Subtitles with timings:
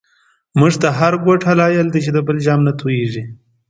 [0.59, 3.23] مونږ ته هر گوت هلایل دی، چی د بل جام نه توییږی